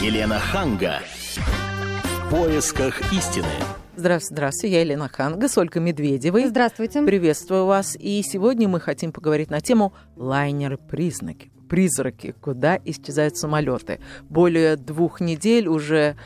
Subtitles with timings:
[0.00, 1.00] Елена Ханга.
[1.36, 3.44] В поисках истины.
[3.96, 6.46] Здравствуйте, здравствуйте, я Елена Ханга с Ольгой Медведевой.
[6.46, 7.02] Здравствуйте.
[7.02, 7.96] Приветствую вас.
[8.00, 11.52] И сегодня мы хотим поговорить на тему лайнеры-признаки.
[11.68, 14.00] Призраки, куда исчезают самолеты.
[14.30, 16.16] Более двух недель уже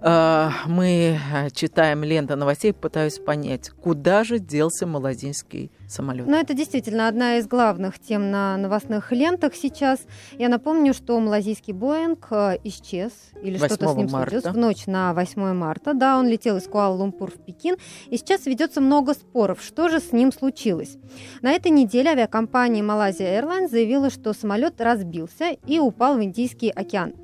[0.00, 1.18] э, мы
[1.52, 6.26] читаем ленту новостей, пытаюсь понять, куда же делся малазинский самолет.
[6.26, 10.00] Ну, это действительно одна из главных тем на новостных лентах сейчас.
[10.38, 13.12] Я напомню, что малазийский Боинг э, исчез,
[13.42, 14.30] или что-то с ним марта.
[14.30, 15.94] случилось, в ночь на 8 марта.
[15.94, 17.76] Да, он летел из Куала-Лумпур в Пекин,
[18.08, 20.96] и сейчас ведется много споров, что же с ним случилось.
[21.42, 27.14] На этой неделе авиакомпания Malaysia Airlines заявила, что самолет разбился и упал в Индийский океан.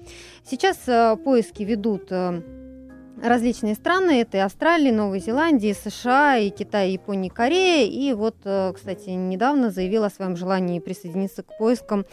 [0.44, 2.42] Сейчас э, поиски ведут э,
[3.22, 4.20] различные страны.
[4.20, 7.88] Это и Австралия, Новая Зеландия, и США, и Китай, Япония, Корея.
[7.88, 12.04] И вот, э, кстати, недавно заявила о своем желании присоединиться к поискам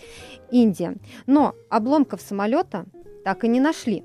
[0.51, 0.95] Индия.
[1.25, 2.85] Но обломков самолета
[3.25, 4.03] так и не нашли.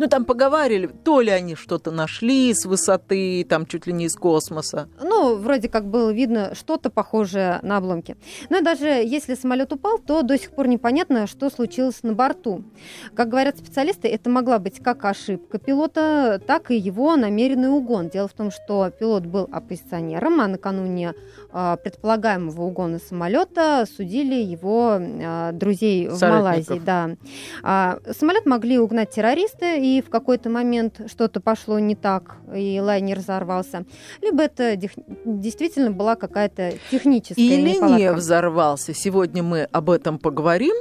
[0.00, 4.16] Ну, там поговаривали, то ли они что-то нашли с высоты, там чуть ли не из
[4.16, 4.88] космоса.
[4.98, 8.16] Ну, вроде как было видно что-то похожее на обломки.
[8.48, 12.64] Но даже если самолет упал, то до сих пор непонятно, что случилось на борту.
[13.14, 18.08] Как говорят специалисты, это могла быть как ошибка пилота, так и его намеренный угон.
[18.08, 21.12] Дело в том, что пилот был оппозиционером, а накануне
[21.52, 26.70] э, предполагаемого угона самолета судили его э, друзей в Соратников.
[26.70, 26.82] Малайзии.
[26.86, 27.10] Да.
[27.62, 33.18] А, самолет могли угнать террористы, и в какой-то момент что-то пошло не так, и лайнер
[33.18, 33.84] взорвался.
[34.22, 38.14] Либо это действительно была какая-то техническая Или не неполадка.
[38.14, 38.94] взорвался.
[38.94, 40.76] Сегодня мы об этом поговорим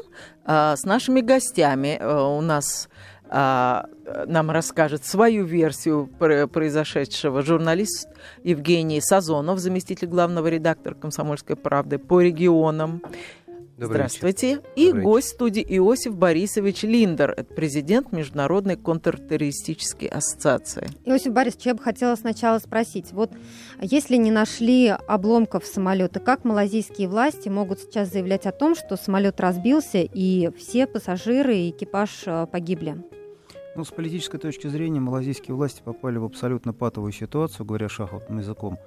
[0.46, 1.98] а, с нашими гостями.
[2.00, 2.90] А, у нас
[3.32, 3.86] а,
[4.26, 8.08] нам расскажет свою версию про- произошедшего журналист
[8.44, 13.04] Евгений Сазонов, заместитель главного редактора «Комсомольской правды» по регионам.
[13.80, 14.20] Добрый вечер.
[14.20, 14.62] Здравствуйте.
[14.76, 20.90] И Добрый гость студии Иосиф Борисович Линдер, это президент Международной контртеррористической ассоциации.
[21.06, 23.32] Иосиф Борисович, я бы хотела сначала спросить, вот
[23.80, 29.40] если не нашли обломков самолета, как малазийские власти могут сейчас заявлять о том, что самолет
[29.40, 32.98] разбился и все пассажиры и экипаж э, погибли?
[33.76, 38.78] Ну, с политической точки зрения, малазийские власти попали в абсолютно патовую ситуацию, говоря шаховым языком,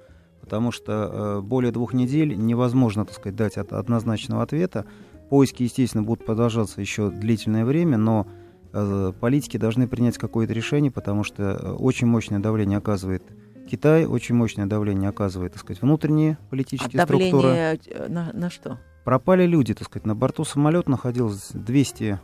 [0.43, 4.85] потому что э, более двух недель невозможно, так сказать, дать от- однозначного ответа.
[5.29, 8.27] Поиски, естественно, будут продолжаться еще длительное время, но
[8.73, 13.23] э, политики должны принять какое-то решение, потому что э, очень мощное давление оказывает
[13.71, 17.31] Китай, очень мощное давление оказывает, так сказать, внутренние А политические структуры.
[17.31, 18.77] давление э, на, на что?
[19.05, 22.19] Пропали люди, так сказать, на борту самолета находилось 200...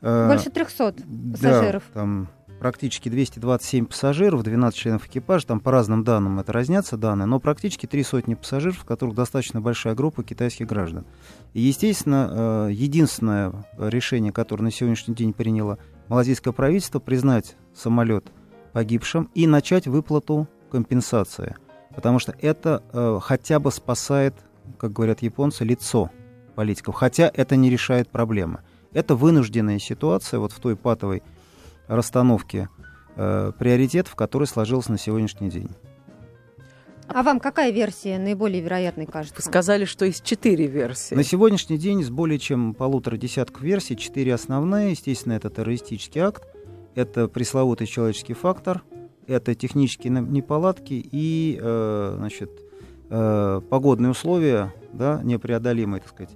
[0.00, 1.82] э, Больше 300 Да, пассажиров.
[1.92, 2.28] там
[2.60, 7.86] практически 227 пассажиров, 12 членов экипажа, там по разным данным это разнятся данные, но практически
[7.86, 11.06] три сотни пассажиров, в которых достаточно большая группа китайских граждан.
[11.52, 15.78] И, естественно, э, единственное решение, которое на сегодняшний день приняло
[16.08, 18.32] малазийское правительство, признать самолет
[18.72, 21.56] погибшим и начать выплату компенсации.
[21.94, 24.34] Потому что это э, хотя бы спасает,
[24.78, 26.10] как говорят японцы, лицо
[26.54, 26.94] политиков.
[26.94, 28.60] Хотя это не решает проблемы.
[28.92, 31.22] Это вынужденная ситуация вот в той патовой
[31.88, 32.68] расстановке
[33.16, 35.70] э, приоритетов, которая сложилась на сегодняшний день.
[37.06, 39.36] А вам какая версия наиболее вероятной кажется?
[39.36, 41.14] Вы сказали, что есть четыре версии.
[41.14, 44.92] На сегодняшний день из более чем полутора десятков версий, четыре основные.
[44.92, 46.44] Естественно, это террористический акт,
[46.94, 48.82] это пресловутый человеческий фактор,
[49.26, 52.50] это технические неполадки и э, значит,
[53.10, 56.34] э, погодные условия, да, непреодолимые, так сказать,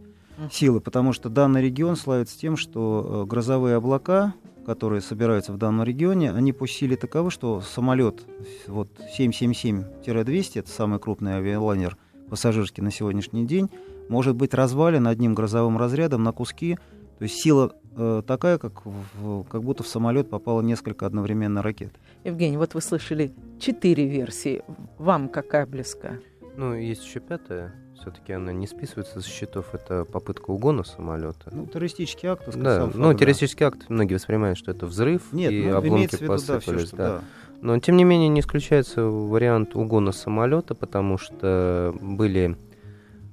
[0.53, 4.35] силы, потому что данный регион славится тем, что э, грозовые облака,
[4.69, 8.27] которые собираются в данном регионе, они по силе таковы, что самолет
[8.67, 11.97] вот 777-200, это самый крупный авиалайнер
[12.29, 13.71] пассажирский на сегодняшний день,
[14.11, 16.77] может быть развален одним грозовым разрядом на куски.
[17.19, 21.95] То есть сила э, такая, как, в- как будто в самолет попало несколько одновременно ракет.
[22.25, 24.63] Евгений, вот вы слышали четыре версии.
[24.99, 26.19] Вам какая близка?
[26.59, 27.75] Ну, есть еще пятая.
[28.01, 29.75] Все-таки она не списывается со счетов.
[29.75, 31.51] Это попытка угона самолета.
[31.51, 33.15] Ну, террористический акт, сказать, да, ну, факт, да.
[33.15, 36.55] террористический акт многие воспринимают, что это взрыв, Нет, и ну, обломки в виду, да, все,
[36.55, 36.91] посыпались.
[36.91, 36.97] да.
[36.97, 37.21] да.
[37.61, 42.57] Но, тем не менее, не исключается вариант угона самолета, потому что были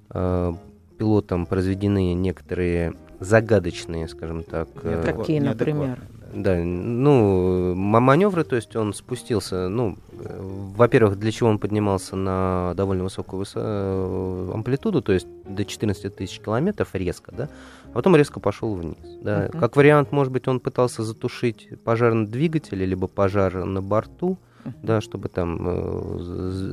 [0.10, 0.54] э,
[0.98, 6.00] пилотом произведены некоторые загадочные, скажем так, э, Какие, например?
[6.34, 10.40] Да, ну, маневры, то есть он спустился, ну, э,
[10.76, 16.16] во-первых, для чего он поднимался на довольно высокую высо- э, амплитуду, то есть до 14
[16.16, 17.50] тысяч километров резко, да,
[17.86, 18.98] а потом резко пошел вниз.
[19.22, 19.50] Да.
[19.50, 19.60] Мгм.
[19.60, 24.38] Как вариант, может быть, он пытался затушить пожар на двигателе, либо пожар на борту,
[24.82, 26.18] да, чтобы там э,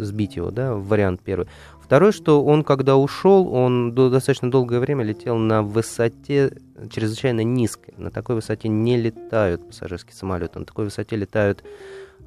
[0.03, 1.47] сбить его, да, вариант первый.
[1.85, 6.57] Второй, что он, когда ушел, он до- достаточно долгое время летел на высоте
[6.91, 7.95] чрезвычайно низкой.
[7.99, 11.63] На такой высоте не летают пассажирские самолеты, на такой высоте летают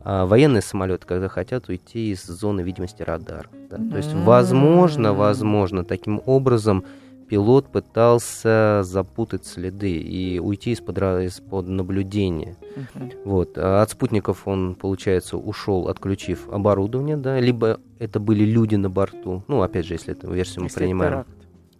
[0.03, 3.49] а, военные самолеты, когда хотят уйти из зоны видимости радаров.
[3.69, 3.77] да.
[3.77, 6.83] То есть, возможно, возможно, таким образом
[7.27, 12.55] пилот пытался запутать следы и уйти из-под, из-под наблюдения.
[12.75, 13.11] Мгм.
[13.25, 13.57] Вот.
[13.57, 19.43] А от спутников он, получается, ушел, отключив оборудование, да, либо это были люди на борту,
[19.47, 21.11] ну, опять же, если эту версию мы Если принимаем.
[21.13, 21.29] теракт.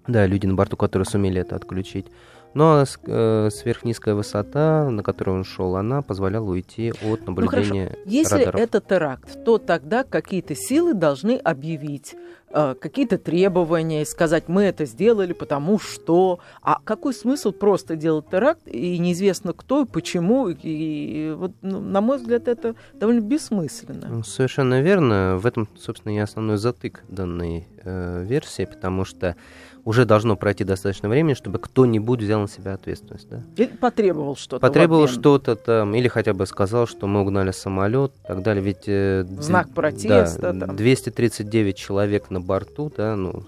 [0.08, 2.06] Да, люди на борту, которые сумели это отключить.
[2.56, 7.36] Но а с- э, сверхнизкая высота, на которую он шел, она позволяла уйти от Ну
[7.36, 8.62] хорошо, наблюдения если радаров.
[8.62, 12.16] это теракт, то тогда какие-то силы должны объявить
[12.58, 16.40] э, какие-то требования и сказать, мы это сделали, потому что...
[16.62, 21.82] А какой смысл просто делать теракт, и неизвестно кто, и почему, и, и вот, ну,
[21.82, 24.08] на мой взгляд, это довольно бессмысленно.
[24.08, 25.38] Ну, Совершенно верно.
[25.38, 29.36] В этом, собственно, и основной затык данной э, версии, потому что
[29.86, 33.30] уже должно пройти достаточно времени, чтобы кто-нибудь взял на себя ответственность.
[33.30, 33.42] Да?
[33.56, 34.60] Или потребовал что-то.
[34.60, 38.64] Потребовал что-то там, или хотя бы сказал, что мы угнали самолет и так далее.
[38.64, 40.76] Ведь, э, знак протеста да, там.
[40.76, 43.44] 239 человек на борту, да, ну,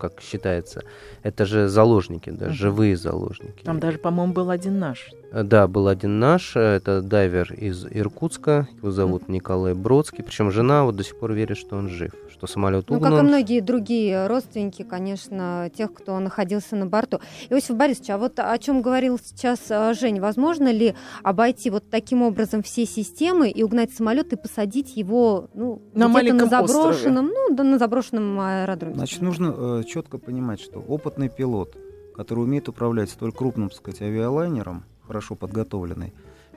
[0.00, 0.82] как считается,
[1.22, 3.64] это же заложники, да, живые заложники.
[3.64, 5.10] Там даже, по-моему, был один наш.
[5.30, 10.50] Э, Да, был один наш, э, это дайвер из Иркутска, его зовут Николай Бродский, причем
[10.50, 13.26] жена вот до сих пор верит, что он жив, что самолет Ну, как и угнан.
[13.26, 17.20] многие другие родственники, конечно, тех, кто находился на борту.
[17.50, 22.22] Иосиф Борисович, а вот о чем говорил сейчас э, Жень, возможно ли обойти вот таким
[22.22, 26.82] образом все системы и угнать самолет и посадить его ну, На где-то маленьком на острове.
[26.94, 28.94] заброшенном, ну, да, на заброшенном аэродроме?
[28.94, 31.76] Значит, нужно четко понимать, что опытный пилот,
[32.16, 36.12] который умеет управлять столь крупным, так сказать, авиалайнером, хорошо подготовленный,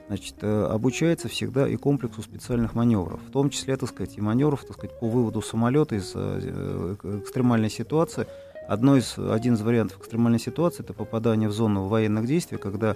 [0.06, 4.64] значит, э, обучается всегда и комплексу специальных маневров, в том числе, так сказать, и маневров,
[4.64, 8.26] так сказать, по выводу самолета из э, э, экстремальной ситуации.
[8.68, 12.94] Одно из, один из вариантов экстремальной ситуации– это попадание в зону военных действий, когда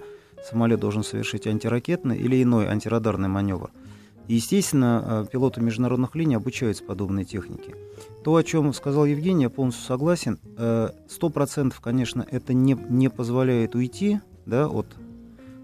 [0.49, 3.71] самолет должен совершить антиракетный или иной антирадарный маневр.
[4.29, 7.75] И, естественно, пилоты международных линий обучаются подобной технике.
[8.25, 10.39] То, о чем сказал Евгений, я полностью согласен.
[11.09, 14.87] Сто процентов, конечно, это не, не позволяет уйти да, от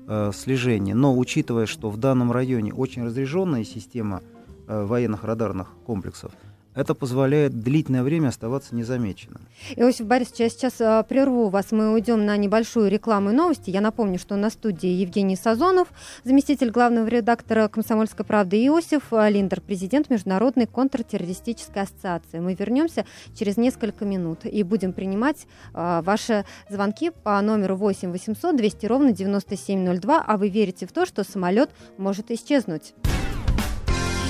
[0.07, 4.23] э, слежения, но учитывая, что в данном районе очень разряженная система
[4.67, 6.33] э, военных радарных комплексов,
[6.75, 9.43] это позволяет длительное время оставаться незамеченным.
[9.77, 11.73] Иосиф Борисович, я сейчас э, прерву вас.
[11.73, 13.71] Мы уйдем на небольшую рекламу и новости.
[13.71, 15.89] Я напомню, что на студии Евгений Сазонов,
[16.25, 22.39] заместитель главного редактора «Комсомольской правды» Иосиф э, Линдер, президент Международной контртеррористической ассоциации.
[22.39, 23.05] Мы вернемся
[23.37, 29.13] через несколько минут и будем принимать э, ваши звонки по номеру 8 800 200 ровно
[29.13, 30.25] 9702.
[30.27, 32.95] А вы верите в то, что самолет может исчезнуть?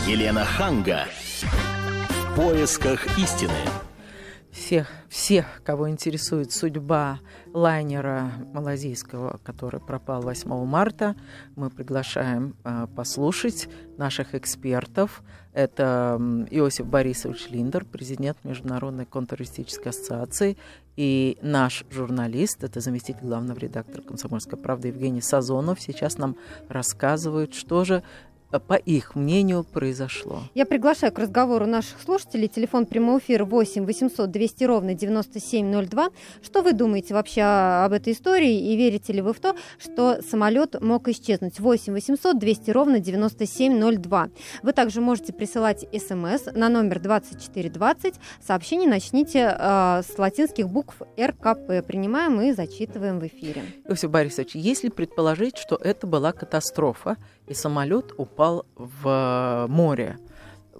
[0.07, 1.07] Елена Ханга.
[2.33, 3.53] В поисках истины.
[4.51, 7.21] Всех, всех, кого интересует судьба
[7.53, 11.15] лайнера малазийского, который пропал 8 марта,
[11.57, 13.69] мы приглашаем э, послушать
[13.99, 15.23] наших экспертов.
[15.53, 16.19] Это
[16.51, 20.57] Иосиф Борисович Линдер, президент Международной контртеррористической ассоциации,
[20.97, 26.37] и наш журналист, это заместитель главного редактора «Комсомольской правды» Евгений Сазонов, сейчас нам
[26.69, 28.03] рассказывают, что же,
[28.59, 30.43] по их мнению, произошло.
[30.55, 32.49] Я приглашаю к разговору наших слушателей.
[32.49, 36.11] Телефон прямого эфира 8 800 200 ровно 9702.
[36.43, 40.81] Что вы думаете вообще об этой истории и верите ли вы в то, что самолет
[40.81, 41.61] мог исчезнуть?
[41.61, 44.29] 8 800 200 ровно 9702.
[44.63, 48.15] Вы также можете присылать смс на номер 2420.
[48.47, 51.87] Сообщение начните э, с латинских букв РКП.
[51.87, 53.63] Принимаем и зачитываем в эфире.
[53.89, 57.17] Иосиф Борисович, если предположить, что это была катастрофа,
[57.53, 60.19] и самолет упал в э, море,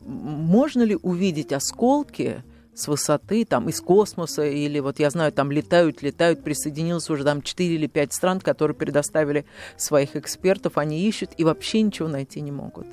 [0.05, 2.43] можно ли увидеть осколки
[2.75, 7.43] с высоты, там, из космоса, или вот я знаю, там летают, летают, присоединилось уже там
[7.43, 9.45] 4 или 5 стран, которые предоставили
[9.77, 12.87] своих экспертов, они ищут и вообще ничего найти не могут.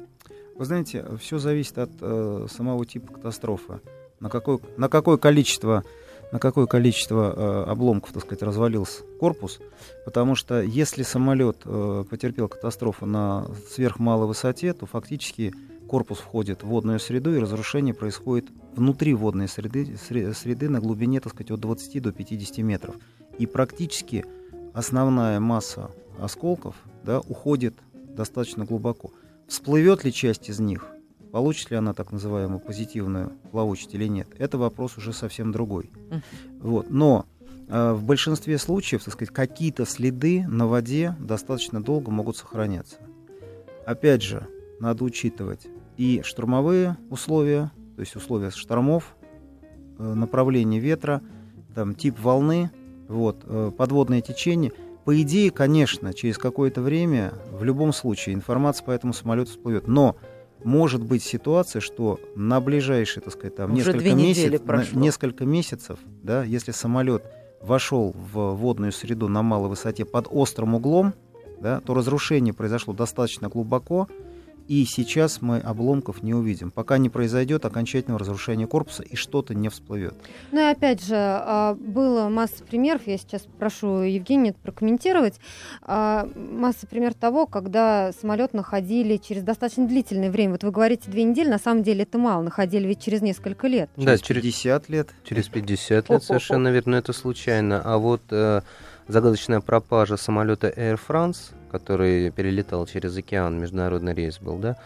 [0.55, 3.79] Вы знаете, все зависит от э, самого типа катастрофы.
[4.19, 5.85] На какое, на какое количество,
[6.31, 9.59] на какое количество э, обломков, так сказать, развалился корпус.
[10.05, 15.53] Потому что если самолет э, потерпел катастрофу на сверхмалой высоте, то фактически
[15.87, 18.45] корпус входит в водную среду, и разрушение происходит
[18.75, 22.95] внутри водной среды, сре- среды на глубине, так сказать, от 20 до 50 метров.
[23.39, 24.25] И практически
[24.73, 29.11] основная масса осколков да, уходит достаточно глубоко.
[29.47, 30.85] Всплывет ли часть из них,
[31.31, 35.91] получит ли она так называемую позитивную плавучесть или нет, это вопрос уже совсем другой.
[36.59, 36.89] Вот.
[36.89, 37.25] Но
[37.67, 42.97] э, в большинстве случаев, так сказать, какие-то следы на воде достаточно долго могут сохраняться.
[43.85, 44.47] Опять же,
[44.79, 45.67] надо учитывать
[45.97, 49.15] и штурмовые условия, то есть условия штормов,
[49.97, 51.21] э, направление ветра,
[51.75, 52.71] там, тип волны,
[53.07, 54.71] вот, э, подводное течение.
[55.05, 59.87] По идее, конечно, через какое-то время в любом случае информация по этому самолету всплывет.
[59.87, 60.15] Но
[60.63, 64.99] может быть ситуация, что на ближайшие, так сказать, там, Уже несколько, месяц, прошло.
[64.99, 67.23] несколько месяцев, да, если самолет
[67.61, 71.13] вошел в водную среду на малой высоте под острым углом,
[71.59, 74.07] да, то разрушение произошло достаточно глубоко,
[74.69, 79.67] и сейчас мы обломков не увидим, пока не произойдет окончательного разрушения корпуса и что-то не
[79.67, 80.13] всплывет.
[80.51, 85.39] Ну и опять же, а, было масса примеров, я сейчас прошу Евгения это прокомментировать,
[85.81, 90.51] а, масса примеров того, когда самолет находили через достаточно длительное время.
[90.51, 93.89] Вот вы говорите две недели, на самом деле это мало, находили ведь через несколько лет.
[93.97, 95.09] Да, Через через, 50 лет.
[95.23, 97.81] через 50 лет совершенно верно, это случайно.
[97.83, 98.61] А вот э,
[99.07, 104.77] загадочная пропажа самолета Air France, который перелетал через океан, международный рейс был, да,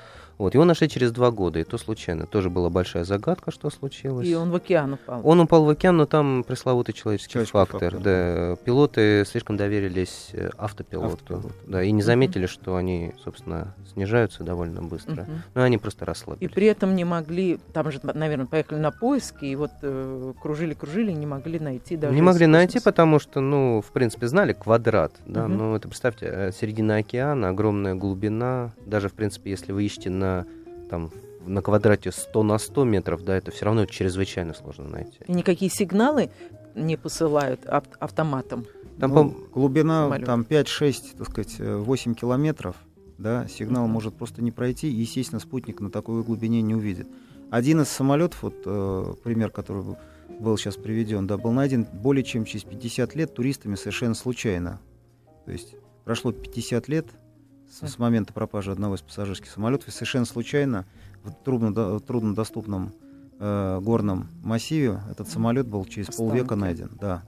[0.43, 2.25] вот, его нашли через два года, и то случайно.
[2.27, 4.27] Тоже была большая загадка, что случилось.
[4.27, 5.21] И он в океан упал.
[5.23, 7.79] Он упал в океан, но там пресловутый человеческий Человеческий фактор.
[7.91, 8.55] фактор, Да.
[8.63, 11.13] Пилоты слишком доверились э, автопилоту.
[11.13, 11.51] Автопилоту.
[11.67, 15.23] Да, и не заметили, что они, собственно, снижаются довольно быстро.
[15.23, 15.41] Мгм.
[15.55, 16.51] Но они просто И расслабились.
[16.53, 21.25] при этом не могли, там же, наверное, поехали на поиски, и вот э, кружили-кружили, не
[21.25, 22.13] могли найти даже...
[22.13, 25.57] Не могли найти, потому что, ну, в принципе, знали квадрат, да, Мгм.
[25.57, 30.32] ну, это, представьте, э, середина океана, огромная глубина, даже, в принципе, если вы ищете на,
[30.89, 31.11] там,
[31.45, 35.17] на квадрате 100 на 100 метров, да, это все равно чрезвычайно сложно найти.
[35.27, 36.29] И никакие сигналы
[36.75, 38.65] не посылают ав- автоматом.
[38.99, 40.25] Там, Ну, по- глубина самолет.
[40.25, 42.75] там 5-6, так сказать, э, 8 километров,
[43.17, 43.93] да, сигнал Мгм.
[43.93, 47.07] может просто не пройти, и, естественно, спутник на такой глубине не увидит.
[47.49, 49.97] Один из самолетов, вот э, пример, который был-
[50.39, 54.79] был сейчас приведен, да, был найден более чем через 50 лет туристами совершенно случайно.
[55.45, 55.75] То есть
[56.05, 57.05] прошло 50 лет
[57.73, 60.85] с, с момента пропажи одного из пассажирских самолетов, и совершенно случайно
[61.23, 62.93] в трудно, труднодоступном
[63.39, 66.29] э, горном массиве этот самолет был через Останки.
[66.29, 66.91] полвека найден.
[66.99, 67.23] Да.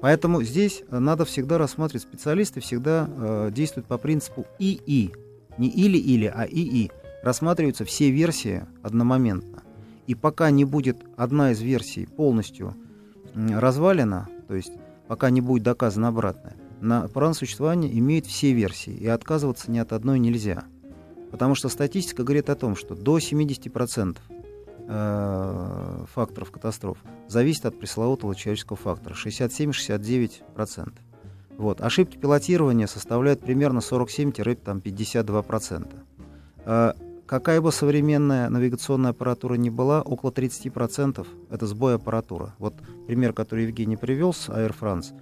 [0.00, 5.12] Поэтому здесь э, надо всегда рассматривать, специалисты всегда э, действуют по принципу ИИ.
[5.58, 6.90] Не или-или, а ИИ.
[7.24, 9.62] Рассматриваются все версии одномоментно.
[10.06, 12.74] И пока не будет одна из версий полностью
[13.34, 14.72] развалена, то есть
[15.08, 19.78] пока не будет доказано обратное, на право на существование имеют все версии, и отказываться ни
[19.78, 20.64] от одной нельзя.
[21.30, 24.16] Потому что статистика говорит о том, что до 70%
[24.88, 29.14] э, факторов катастроф зависит от пресловутого человеческого фактора.
[29.14, 30.92] 67-69%.
[31.58, 31.80] Вот.
[31.80, 35.88] Ошибки пилотирования составляют примерно 47-52%.
[36.64, 36.92] Э,
[37.26, 42.52] какая бы современная навигационная аппаратура ни была, около 30% это сбой аппаратуры.
[42.58, 42.74] Вот
[43.06, 45.12] пример, который Евгений привел с Air France.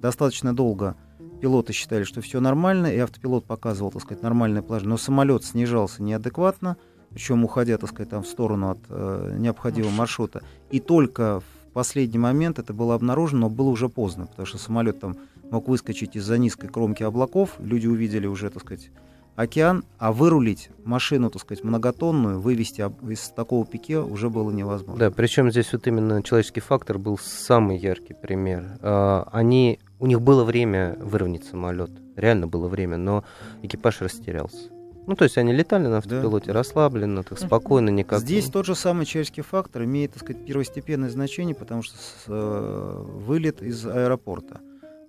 [0.00, 0.96] Достаточно долго.
[1.40, 6.02] Пилоты считали, что все нормально, и автопилот показывал, так сказать, нормальное положение, но самолет снижался
[6.02, 6.76] неадекватно,
[7.10, 10.42] причем уходя, так сказать, там в сторону от э, необходимого маршрута.
[10.70, 15.00] И только в последний момент это было обнаружено, но было уже поздно, потому что самолет
[15.00, 15.16] там
[15.50, 18.90] мог выскочить из-за низкой кромки облаков, люди увидели уже, так сказать,
[19.36, 24.98] океан, а вырулить машину, так сказать, многотонную, вывести из такого пике уже было невозможно.
[24.98, 28.78] Да, причем здесь вот именно человеческий фактор был самый яркий пример.
[28.80, 33.24] А, Они, у них было время выровнять самолет, реально было время, но
[33.62, 34.70] экипаж растерялся.
[35.06, 38.20] Ну, то есть они летали на автопилоте расслабленно, так спокойно, никак.
[38.20, 43.02] Здесь тот же самый человеческий фактор имеет, так сказать, первостепенное значение, потому что с- э,
[43.04, 44.60] вылет из аэропорта.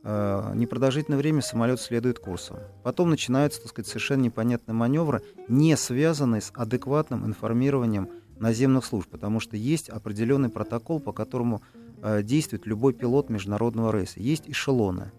[0.07, 2.57] Э, непродолжительное время самолет следует курсом.
[2.83, 9.39] Потом начинаются, так сказать, совершенно непонятные маневры, не связанные с адекватным информированием наземных служб, потому
[9.39, 11.63] что есть определенный протокол, по которому
[12.03, 14.19] э, действует любой пилот международного рейса.
[14.19, 15.11] Есть эшелоны.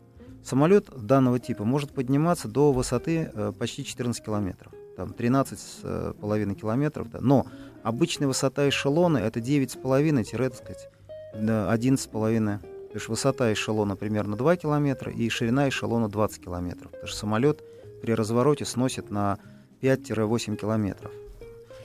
[0.44, 7.18] Самолет данного типа может подниматься до высоты э, почти 14 километров, там 13,5 километров, да.
[7.20, 7.48] но
[7.82, 10.88] обычная высота эшелона это 9,5, так сказать,
[11.34, 12.75] да, 11,5.
[12.96, 16.90] То есть высота эшелона примерно 2 километра и ширина эшелона 20 километров.
[16.92, 17.62] Потому что самолет
[18.00, 19.36] при развороте сносит на
[19.82, 21.10] 5-8 километров.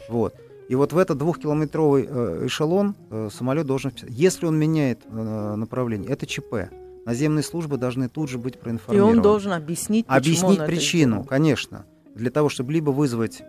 [0.08, 0.34] Вот.
[0.70, 3.92] И вот в этот двухкилометровый э, эшелон э, самолет должен...
[4.08, 6.72] Если он меняет э, направление, это ЧП.
[7.06, 9.18] Наземные службы должны тут же быть И проинформированы.
[9.18, 11.26] он должен объяснить, почему Объяснить он это причину, сделал.
[11.26, 11.86] конечно.
[12.16, 13.44] Для того, чтобы либо вызвать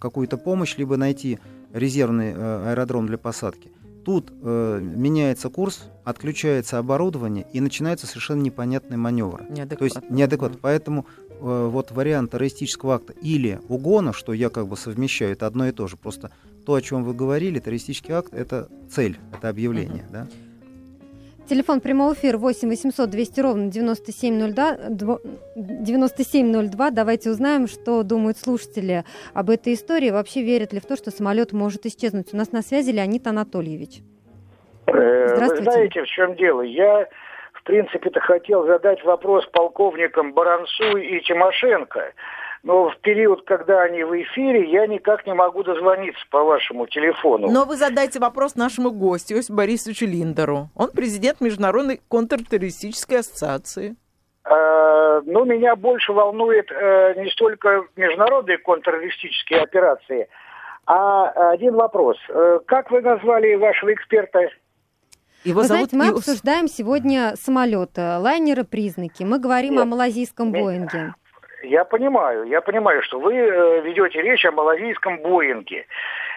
[0.00, 1.38] какую-то помощь, либо найти
[1.72, 3.70] резервный аэродром для посадки.
[4.04, 9.38] Тут э, меняется курс, отключается оборудование и начинается совершенно непонятный маневр.
[9.38, 10.14] То есть Неадекватно.
[10.14, 10.58] неадекватно.
[10.60, 15.68] Поэтому э, вот вариант террористического акта или угона, что я как бы совмещаю, это одно
[15.68, 15.96] и то же.
[15.96, 16.32] Просто
[16.66, 20.06] то, о чем вы говорили, террористический акт это цель, это объявление.
[20.10, 20.28] Да?
[21.52, 25.18] Телефон прямого эфира 8 800 200 ровно 9702.
[25.54, 26.90] 9702.
[26.90, 29.04] Давайте узнаем, что думают слушатели
[29.34, 30.08] об этой истории.
[30.08, 32.32] Вообще верят ли в то, что самолет может исчезнуть?
[32.32, 33.98] У нас на связи Леонид Анатольевич.
[34.86, 36.62] Э, вы знаете, в чем дело?
[36.62, 37.06] Я,
[37.52, 42.14] в принципе-то, хотел задать вопрос полковникам Барансу и Тимошенко
[42.62, 47.50] но в период, когда они в эфире, я никак не могу дозвониться по вашему телефону.
[47.50, 50.68] Но вы задайте вопрос нашему гостю, Иосифу Борисовичу Линдеру.
[50.76, 53.96] Он президент Международной контртеррористической ассоциации.
[54.44, 60.28] Э, ну, меня больше волнует э, не столько международные контртеррористические операции,
[60.86, 62.16] а один вопрос.
[62.28, 64.40] Э, как вы назвали вашего эксперта?
[65.44, 66.18] Его Вы зовут знаете, мы Иос...
[66.20, 69.24] обсуждаем сегодня самолеты, лайнеры, признаки.
[69.24, 69.82] Мы говорим Нет.
[69.82, 71.14] о малазийском Боинге.
[71.62, 75.86] Я понимаю, я понимаю, что вы э, ведете речь о малазийском Боинге.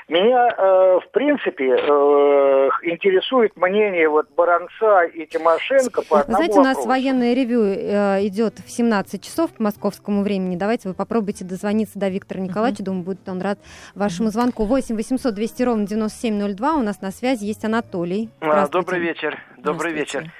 [0.07, 6.59] Меня, э, в принципе, э, интересует мнение вот Баранца и Тимошенко по одному Знаете, вопросу.
[6.59, 10.57] у нас военное ревю э, идет в 17 часов по московскому времени.
[10.57, 12.83] Давайте вы попробуйте дозвониться до Виктора Николаевича.
[12.83, 12.85] Uh-huh.
[12.85, 13.57] Думаю, будет он рад
[13.95, 14.65] вашему звонку.
[14.65, 16.75] 8 800 200 ровно 9702.
[16.75, 18.29] У нас на связи есть Анатолий.
[18.41, 19.39] А, добрый вечер.
[19.57, 20.31] Добрый вечер.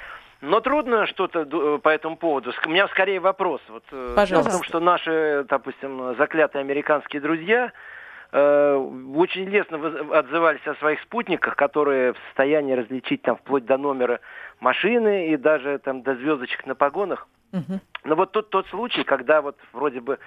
[0.46, 2.54] Но трудно что-то э, по этому поводу.
[2.66, 3.62] У меня скорее вопрос.
[3.68, 4.52] Вот, э, Пожалуйста.
[4.52, 7.72] В том, что наши, допустим, заклятые американские друзья
[8.32, 8.76] э,
[9.16, 9.78] очень лестно
[10.18, 14.20] отзывались о своих спутниках, которые в состоянии различить там вплоть до номера
[14.60, 17.28] машины и даже там до звездочек на погонах.
[17.52, 17.80] Угу.
[18.04, 20.20] Но вот тут тот случай, когда вот вроде бы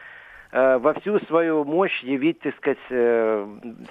[0.79, 3.47] во всю свою мощь явить, так сказать, э,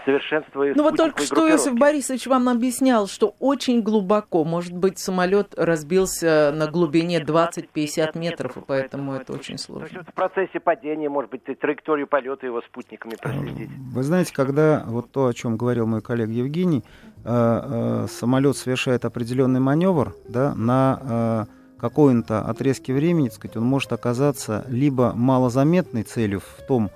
[0.05, 5.53] совершенство Ну вот только что Иосиф Борисович вам объяснял, что очень глубоко, может быть, самолет
[5.55, 10.03] разбился на глубине 20-50 метров, и поэтому это очень сложно.
[10.03, 13.69] в процессе падения, может быть, траекторию полета его спутниками проследить.
[13.93, 16.83] Вы знаете, когда вот то, о чем говорил мой коллега Евгений,
[17.23, 21.47] э, самолет совершает определенный маневр, да, на
[21.79, 26.89] какой-то отрезке времени, так сказать, он может оказаться либо малозаметной целью в том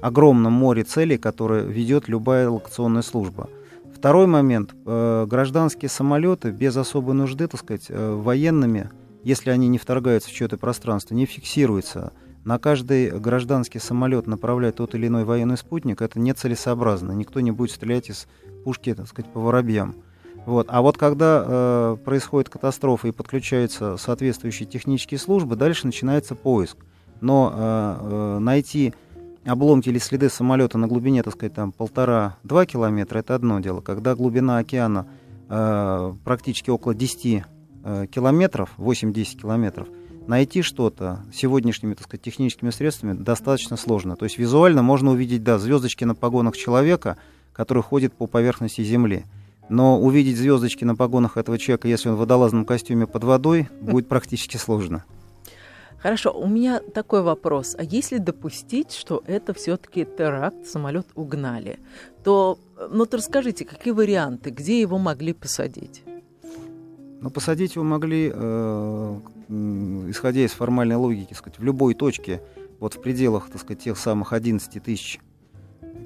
[0.00, 3.48] огромном море целей, которое ведет любая локационная служба.
[3.94, 4.74] Второй момент.
[4.86, 8.90] Э, гражданские самолеты без особой нужды, так сказать, э, военными,
[9.24, 12.12] если они не вторгаются в чье-то пространство, не фиксируются.
[12.44, 17.10] На каждый гражданский самолет направлять тот или иной военный спутник, это нецелесообразно.
[17.12, 18.28] Никто не будет стрелять из
[18.64, 19.96] пушки, так сказать, по воробьям.
[20.48, 20.68] Вот.
[20.70, 26.78] А вот когда э, происходит катастрофа и подключаются соответствующие технические службы, дальше начинается поиск.
[27.20, 28.94] Но э, э, найти
[29.44, 33.82] обломки или следы самолета на глубине, так сказать, там полтора-два километра, это одно дело.
[33.82, 35.06] Когда глубина океана
[35.50, 37.44] э, практически около 10
[37.84, 39.88] э, километров, 8-10 километров,
[40.26, 44.16] найти что-то сегодняшними, так сказать, техническими средствами достаточно сложно.
[44.16, 47.18] То есть визуально можно увидеть, да, звездочки на погонах человека,
[47.52, 49.26] который ходит по поверхности Земли.
[49.68, 54.08] Но увидеть звездочки на погонах этого человека, если он в водолазном костюме под водой, будет
[54.08, 55.04] практически сложно.
[55.98, 57.74] Хорошо, у меня такой вопрос.
[57.76, 61.80] А если допустить, что это все-таки теракт, самолет угнали,
[62.22, 62.58] то,
[62.90, 66.04] ну, то расскажите, какие варианты, где его могли посадить?
[67.20, 69.20] Ну, посадить его могли, э,
[70.08, 72.42] исходя из формальной логики, сказать, в любой точке,
[72.78, 75.18] вот в пределах, так сказать, тех самых 11 тысяч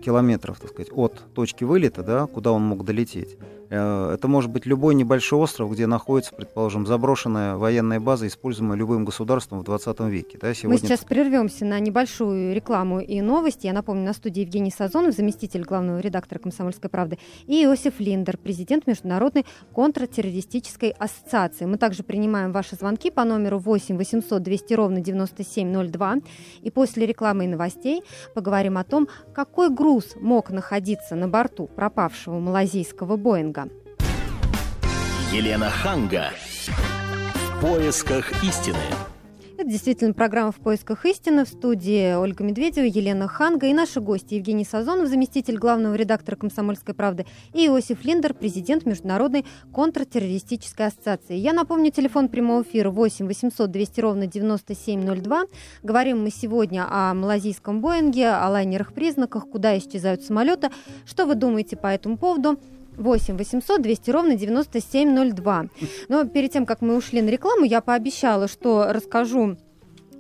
[0.05, 3.37] километров, так сказать, от точки вылета, да, куда он мог долететь.
[3.73, 9.07] Э, это может быть любой небольшой остров, где находится, предположим, заброшенная военная база, используемая любым
[9.07, 10.39] государством в 20 веке.
[10.39, 10.79] Да, сегодня...
[10.79, 13.67] Мы сейчас прервемся на небольшую рекламу и новости.
[13.67, 18.87] Я напомню, на студии Евгений Сазонов, заместитель главного редактора «Комсомольской правды», и Иосиф Линдер, президент
[18.87, 21.65] Международной контртеррористической ассоциации.
[21.65, 26.17] Мы также принимаем ваши звонки по номеру 8 800 200 ровно 9702.
[26.61, 28.03] И после рекламы и новостей
[28.35, 33.62] поговорим о том, какой груз мог находиться на борту пропавшего малазийского Боинга.
[35.33, 36.29] Елена Ханга.
[36.67, 38.77] В поисках истины.
[39.57, 44.35] Это действительно программа «В поисках истины» в студии Ольга Медведева, Елена Ханга и наши гости
[44.35, 51.37] Евгений Сазонов, заместитель главного редактора «Комсомольской правды», и Иосиф Линдер, президент Международной контртеррористической ассоциации.
[51.37, 55.45] Я напомню, телефон прямого эфира 8 800 200 ровно 9702.
[55.83, 60.69] Говорим мы сегодня о малазийском Боинге, о лайнерах-признаках, куда исчезают самолеты.
[61.07, 62.59] Что вы думаете по этому поводу?
[62.97, 65.67] 8 800 200 ровно 9702.
[66.09, 69.57] Но перед тем, как мы ушли на рекламу, я пообещала, что расскажу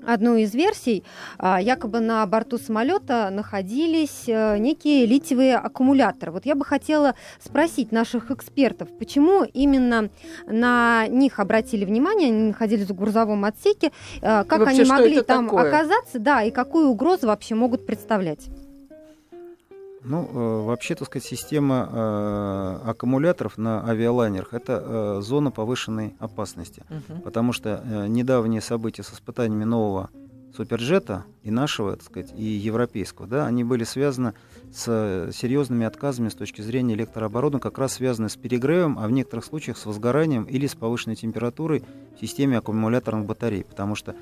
[0.07, 1.05] одну из версий.
[1.39, 6.33] А, якобы на борту самолета находились э, некие литиевые аккумуляторы.
[6.33, 10.11] Вот я бы хотела спросить наших экспертов, почему именно
[10.47, 15.47] на них обратили внимание, они находились в грузовом отсеке, э, как вообще, они могли там
[15.47, 15.69] такое?
[15.69, 18.49] оказаться, да, и какую угрозу вообще могут представлять.
[20.05, 26.83] Ну, э, вообще, так сказать, система э, аккумуляторов на авиалайнерах– это э, зона повышенной опасности,
[26.91, 27.21] угу.
[27.21, 30.11] потому что э, недавние события с испытаниями нового
[30.57, 34.35] суперджета и нашего, так сказать, и европейского, да, они были связаны
[34.73, 39.45] с серьезными отказами с точки зрения электрооборудования, как раз связаны с перегревом, а в некоторых
[39.45, 41.85] случаях с возгоранием или с повышенной температурой
[42.17, 44.15] в системе аккумуляторных батарей, потому что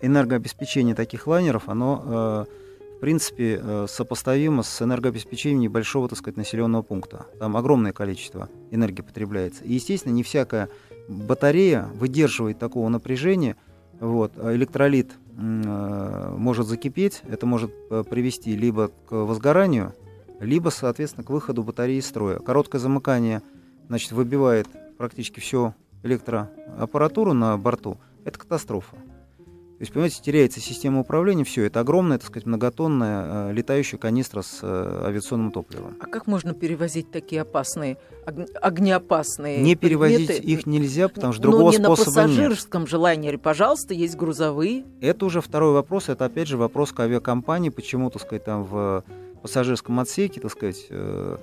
[0.00, 2.65] энергообеспечение таких лайнеров, оно э,
[2.96, 7.26] в принципе, э, сопоставимо с энергообеспечением небольшого, так сказать, населенного пункта.
[7.38, 9.64] Там огромное количество энергии потребляется.
[9.64, 10.70] И, естественно, не всякая
[11.06, 13.56] батарея выдерживает такого напряжения.
[14.00, 14.32] Вот.
[14.36, 19.92] А электролит э, может закипеть, это может э, привести либо к возгоранию,
[20.40, 22.38] либо, соответственно, к выходу батареи из строя.
[22.38, 23.42] Короткое замыкание
[23.88, 27.98] значит, выбивает практически всю электроаппаратуру на борту.
[28.24, 28.96] Это катастрофа.
[29.78, 34.40] То есть, понимаете, теряется система управления, все, это огромная, так сказать, многотонная э, летающая канистра
[34.40, 35.96] с э, авиационным топливом.
[36.00, 40.50] А как можно перевозить такие опасные, ог- огнеопасные Не перевозить предметы?
[40.50, 41.96] их нельзя, потому что другого способа нет.
[42.06, 42.90] Но не на пассажирском нет.
[42.90, 44.86] же лайнере, пожалуйста, есть грузовые.
[45.02, 49.04] Это уже второй вопрос, это опять же вопрос к авиакомпании, почему, так сказать, там в
[49.42, 51.36] пассажирском отсеке, так сказать, э,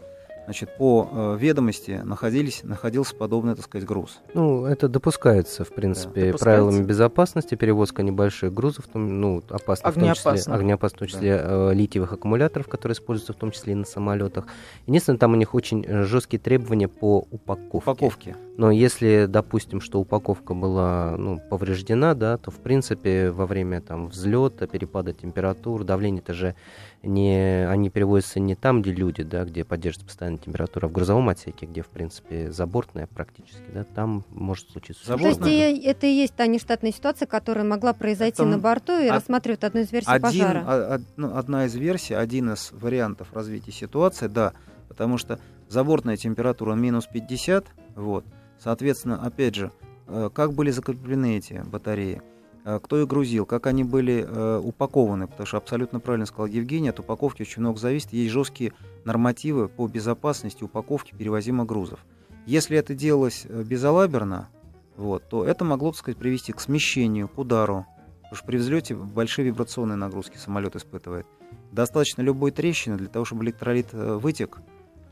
[0.45, 4.19] значит, по э, ведомости находились, находился подобный, так сказать, груз.
[4.33, 6.37] Ну, это допускается, в принципе, да.
[6.37, 11.71] правилами безопасности, перевозка небольших грузов, ну, опасно, в том числе, огнеопасно, в том числе да.
[11.71, 14.45] э, литиевых аккумуляторов, которые используются в том числе и на самолетах.
[14.87, 17.77] Единственное, там у них очень э, жесткие требования по упаковке.
[17.77, 18.35] Упаковке.
[18.55, 24.09] Но если, допустим, что упаковка была ну, повреждена, да, то, в принципе, во время там,
[24.09, 26.55] взлета, перепада температур, давление, это же
[27.01, 31.29] не, они перевозятся не там, где люди, да, где поддерживается постоянная температура, а в грузовом
[31.29, 35.03] отсеке, где, в принципе, забортная практически, да, там может случиться.
[35.03, 35.43] Забортная.
[35.43, 39.07] То есть это и есть та нештатная ситуация, которая могла произойти это на борту и
[39.07, 39.13] од...
[39.13, 40.63] рассматривают одну из версий один, пожара?
[40.67, 44.53] А, од, ну, одна из версий, один из вариантов развития ситуации, да,
[44.87, 45.39] потому что
[45.69, 48.23] забортная температура минус 50, вот,
[48.63, 49.71] соответственно, опять же,
[50.07, 52.21] э, как были закреплены эти батареи?
[52.65, 56.89] Э, кто их грузил, как они были э, упакованы, потому что абсолютно правильно сказал Евгений,
[56.89, 58.13] от упаковки очень много зависит.
[58.13, 58.73] Есть жесткие
[59.05, 61.99] нормативы по безопасности упаковки перевозимых грузов.
[62.45, 64.49] Если это делалось безалаберно,
[64.95, 67.85] вот, то это могло, так сказать, привести к смещению, к удару.
[68.23, 71.25] Потому что при взлете большие вибрационные нагрузки самолет испытывает.
[71.71, 74.59] Достаточно любой трещины для того, чтобы электролит вытек,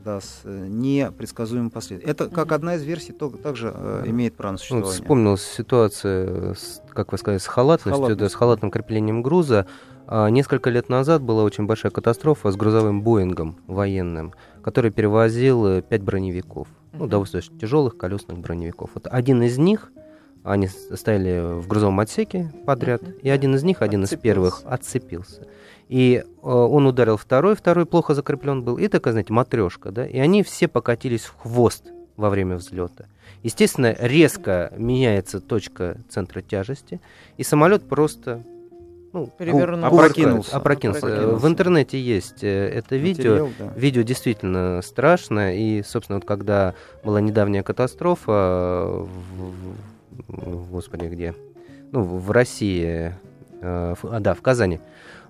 [0.04, 2.10] да, с э, непредсказуемым последствием.
[2.10, 4.90] Это как одна из версий то, также э, имеет право на существование.
[4.90, 8.20] Вот вспомнилась ситуация, с, как вы сказали, с халатностью, Халатность.
[8.20, 9.66] да, с халатным креплением груза.
[10.06, 16.02] А, несколько лет назад была очень большая катастрофа с грузовым Боингом военным, который перевозил пять
[16.02, 16.96] броневиков, mm-hmm.
[16.98, 18.90] ну, довольно тяжелых колесных броневиков.
[18.94, 19.92] Вот один из них
[20.44, 25.46] они стояли в грузовом отсеке подряд, и один из них, один из первых, отцепился.
[25.92, 30.18] И э, он ударил второй, второй плохо закреплен был, и такая, знаете, матрешка, да, и
[30.18, 31.84] они все покатились в хвост
[32.16, 33.04] во время взлета.
[33.42, 36.98] Естественно, резко меняется точка центра тяжести,
[37.36, 38.42] и самолет просто
[39.12, 39.86] ну, Перевернулся.
[39.86, 40.56] Опрокинулся.
[40.56, 41.06] опрокинулся.
[41.06, 41.36] опрокинулся.
[41.36, 43.48] В интернете есть э, это Материал, видео.
[43.58, 43.72] Да.
[43.76, 45.56] Видео действительно страшное.
[45.56, 46.72] И, собственно, вот когда
[47.04, 49.04] была недавняя катастрофа
[50.28, 51.34] в, господи, где?
[51.90, 53.12] Ну, в России,
[53.60, 54.80] э, в, а, да, в Казани.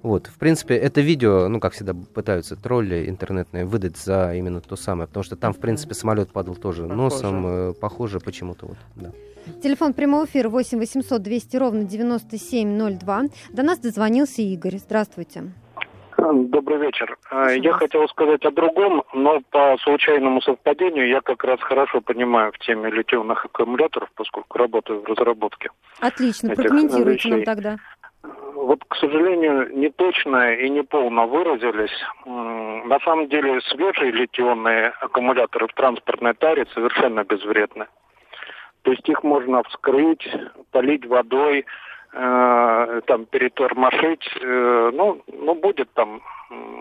[0.02, 4.74] Вот, в принципе, это видео, ну, как всегда, пытаются тролли интернетные выдать за именно то
[4.74, 6.96] самое, потому что там, в принципе, самолет падал тоже похоже.
[6.96, 9.10] носом, э, похоже почему-то вот, да.
[9.62, 13.22] Телефон прямого эфира 8 800 200 ровно 9702.
[13.52, 14.78] До нас дозвонился Игорь.
[14.78, 15.52] Здравствуйте.
[16.16, 17.18] Добрый вечер.
[17.30, 22.52] А, я хотел сказать о другом, но по случайному совпадению я как раз хорошо понимаю
[22.52, 25.70] в теме литионных аккумуляторов, поскольку работаю в разработке.
[26.00, 27.76] Отлично, прокомментируйте нам тогда.
[28.22, 31.90] Вот, к сожалению, не точно и не полно выразились.
[32.24, 37.86] На самом деле свежие литионные аккумуляторы в транспортной таре совершенно безвредны.
[38.82, 40.28] То есть их можно вскрыть,
[40.70, 41.64] полить водой,
[42.12, 46.20] э, там перетормошить, э, ну, ну, будет там,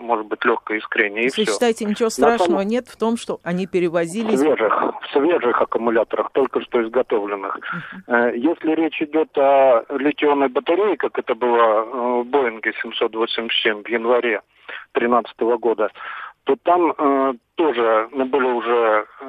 [0.02, 1.44] может быть, легкое искрение, и Вы все.
[1.44, 4.40] считаете, ничего страшного нет в том, что они перевозились?
[4.40, 7.58] В свежих, в свежих аккумуляторах, только что изготовленных.
[8.08, 8.36] Uh-huh.
[8.36, 14.42] Если речь идет о литионной батарее, как это было в Боинге 787 в январе
[14.94, 15.90] 2013 года,
[16.44, 19.24] то там э, тоже мы были уже э,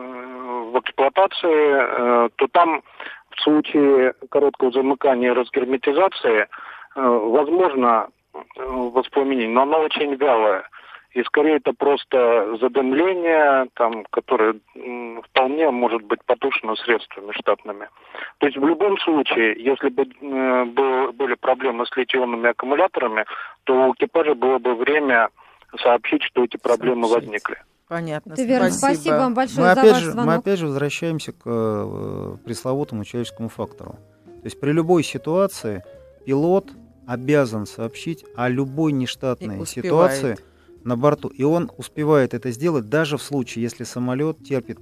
[0.71, 2.81] в эксплуатации, э, то там
[3.29, 6.45] в случае короткого замыкания и разгерметизации э,
[6.95, 8.07] возможно
[8.55, 10.63] э, воспламенение, но оно очень вялое.
[11.13, 14.55] И скорее это просто задымление, там, которое
[15.29, 17.87] вполне может быть потушено средствами штатными.
[18.39, 23.25] То есть в любом случае, если бы э, был, были проблемы с литионными аккумуляторами,
[23.65, 25.29] то у экипажа было бы время
[25.81, 27.29] сообщить, что эти проблемы сообщить.
[27.29, 27.57] возникли.
[27.87, 28.35] Понятно.
[28.35, 28.71] Ты верно.
[28.71, 28.93] Спасибо.
[28.95, 30.27] спасибо вам большое мы за опять ваш же, звонок.
[30.27, 33.91] Мы опять же возвращаемся к э, пресловутому человеческому фактору.
[34.25, 35.83] То есть при любой ситуации
[36.25, 36.71] пилот
[37.05, 40.37] обязан сообщить о любой нештатной ситуации
[40.83, 41.29] на борту.
[41.29, 44.79] И он успевает это сделать даже в случае, если самолет терпит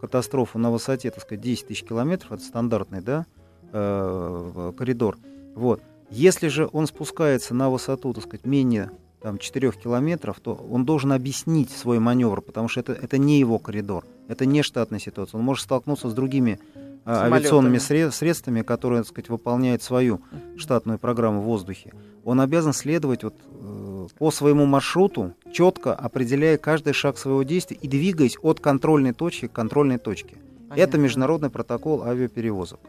[0.00, 3.26] катастрофу на высоте, так сказать, 10 тысяч километров, это стандартный да,
[3.72, 5.18] э, коридор.
[5.54, 5.82] Вот.
[6.10, 11.12] Если же он спускается на высоту, так сказать, менее там, 4 километров, то он должен
[11.12, 15.38] объяснить свой маневр, потому что это, это не его коридор, это не штатная ситуация.
[15.38, 16.58] Он может столкнуться с другими
[17.04, 20.20] а, авиационными средствами, которые, так сказать, выполняют свою
[20.56, 21.92] штатную программу в воздухе.
[22.24, 27.88] Он обязан следовать вот, э, по своему маршруту, четко определяя каждый шаг своего действия и
[27.88, 30.36] двигаясь от контрольной точки к контрольной точке.
[30.68, 30.88] Понятно.
[30.88, 32.80] Это международный протокол авиаперевозок.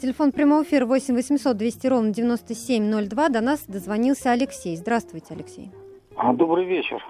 [0.00, 3.28] Телефон прямого эфира 8 800 200 ровно 9702.
[3.30, 4.76] До нас дозвонился Алексей.
[4.76, 5.70] Здравствуйте, Алексей.
[6.16, 7.02] А, добрый вечер.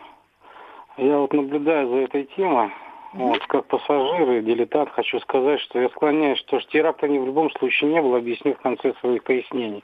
[0.97, 2.71] Я вот наблюдаю за этой темой.
[3.17, 7.51] Вот, как пассажир и дилетант хочу сказать, что я склоняюсь, что теракта ни в любом
[7.53, 9.83] случае не было, объясню в конце своих пояснений.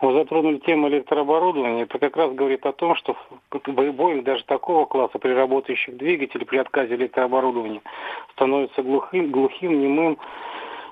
[0.00, 1.84] Вы затронули тему электрооборудования.
[1.84, 3.16] Это как раз говорит о том, что
[3.50, 7.80] Боинг даже такого класса при работающих двигателях, при отказе электрооборудования,
[8.32, 10.18] становится глухим, глухим, немым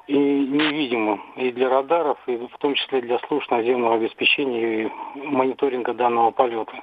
[0.06, 5.94] и невидимым и для радаров, и в том числе для служб наземного обеспечения и мониторинга
[5.94, 6.74] данного полета.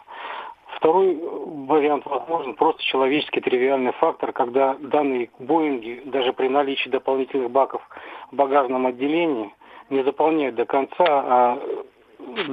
[0.75, 7.81] Второй вариант возможен просто человеческий тривиальный фактор, когда данные Боинги, даже при наличии дополнительных баков
[8.31, 9.53] в багажном отделении,
[9.89, 11.59] не заполняют до конца, а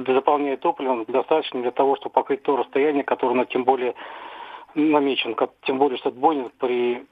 [0.07, 3.93] заполняют топливом достаточно для того, чтобы покрыть то расстояние, которое, ну, тем более
[4.73, 7.05] намечен, тем более, что Боинг при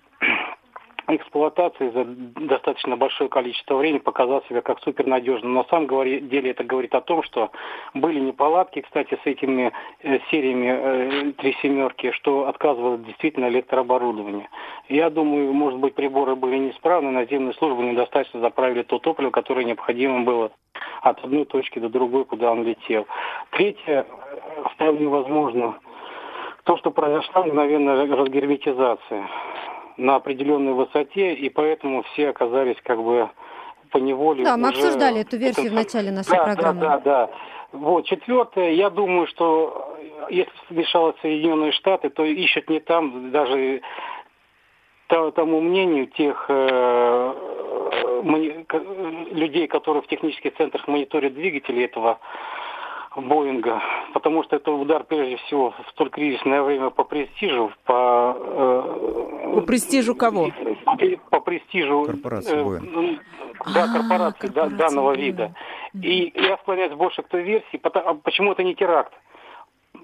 [1.08, 5.54] эксплуатации за достаточно большое количество времени показал себя как супернадежным.
[5.54, 7.52] На самом деле это говорит о том, что
[7.94, 14.50] были неполадки, кстати, с этими э, сериями э, три семерки, что отказывало действительно электрооборудование.
[14.90, 20.22] Я думаю, может быть, приборы были неисправны, наземные службы недостаточно заправили то топливо, которое необходимо
[20.22, 20.52] было
[21.02, 23.08] от одной точки до другой, куда он летел.
[23.52, 25.78] Третье, э, вполне возможно,
[26.64, 29.30] то, что произошла мгновенная разгерметизация
[29.98, 33.30] на определенной высоте, и поэтому все оказались как бы
[33.92, 34.44] по неволе.
[34.44, 36.82] Да, мы обсуждали эту версию в начале нашей да, программы.
[36.82, 37.30] Да, да, да.
[37.72, 39.98] Вот, четвертое, я думаю, что
[40.30, 43.82] если вмешалось Соединенные Штаты, то ищут не там даже
[45.08, 47.34] тому мнению тех э,
[49.32, 52.20] людей, которые в технических центрах мониторят двигатели этого
[53.16, 53.82] Боинга,
[54.14, 58.36] потому что это удар прежде всего в столь кризисное время по престижу, по...
[58.38, 60.50] Э, по престижу кого?
[61.30, 62.04] По, престижу...
[62.06, 63.22] Корпорации э, Боинг.
[63.74, 65.24] Да, корпорации, а, да, данного Боинг.
[65.24, 65.54] вида.
[65.94, 69.14] И я склоняюсь больше к той версии, потому, а почему это не теракт.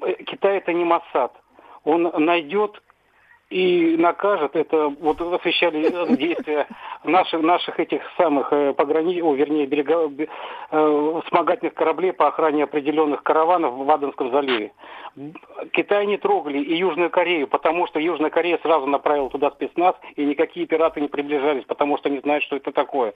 [0.02, 1.34] Э, Китай это не Моссад.
[1.84, 2.82] Он найдет
[3.52, 4.56] и накажет.
[4.56, 6.68] Это вот освещали действия
[7.04, 9.22] наших, наших этих самых э, пограни...
[9.22, 10.10] О, вернее, берега...
[10.72, 14.72] э, вспомогательных кораблей по охране определенных караванов в Аденском заливе.
[15.74, 20.24] Китай не трогали и Южную Корею, потому что Южная Корея сразу направила туда спецназ, и
[20.24, 23.14] никакие пираты не приближались, потому что не знают, что это такое.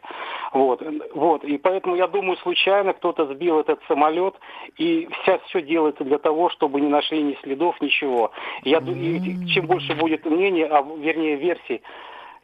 [0.52, 0.84] Вот.
[1.14, 1.46] Вот.
[1.46, 4.36] И поэтому, я думаю, случайно кто-то сбил этот самолет,
[4.78, 8.32] и вся все делается для того, чтобы не нашли ни следов, ничего.
[8.64, 11.82] Я, и, чем больше будет мнений, а вернее версий,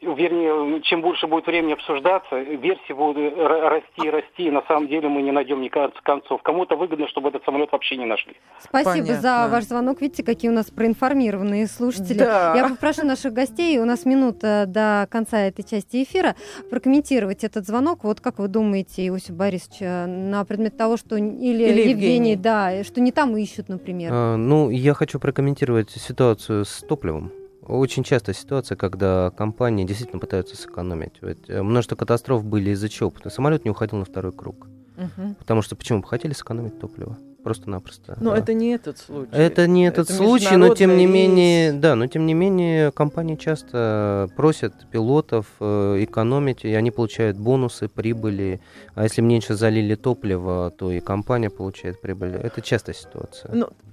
[0.01, 5.07] вернее, чем больше будет времени обсуждаться, версии будут расти и расти, и на самом деле
[5.09, 6.41] мы не найдем никаких концов.
[6.41, 8.35] Кому-то выгодно, чтобы этот самолет вообще не нашли.
[8.59, 9.21] Спасибо Понятно.
[9.21, 10.01] за ваш звонок.
[10.01, 12.17] Видите, какие у нас проинформированные слушатели.
[12.17, 12.53] Да.
[12.55, 16.35] Я попрошу наших гостей, у нас минута до конца этой части эфира,
[16.69, 18.03] прокомментировать этот звонок.
[18.03, 22.83] Вот как вы думаете, Иосиф Борисович, на предмет того, что или, или Евгений, Евгений, да,
[22.83, 24.09] что не там ищут, например?
[24.11, 27.31] А, ну, я хочу прокомментировать ситуацию с топливом.
[27.65, 31.13] Очень частая ситуация, когда компании действительно пытаются сэкономить.
[31.21, 33.11] Ведь э, множество катастроф были из-за чего?
[33.11, 34.67] Потому что самолет не уходил на второй круг.
[34.97, 35.35] Угу.
[35.39, 36.01] Потому что почему?
[36.01, 37.17] Хотели сэкономить топливо.
[37.43, 38.17] Просто-напросто.
[38.21, 38.37] Но да.
[38.37, 39.31] это не этот случай.
[39.31, 43.35] Это не этот это случай, но тем не менее, да, но тем не менее компании
[43.35, 48.61] часто просят пилотов э, экономить, и они получают бонусы, прибыли.
[48.93, 52.35] А если меньше залили топлива, то и компания получает прибыль.
[52.35, 53.49] Это частая ситуация.
[53.51, 53.90] Ну, ну,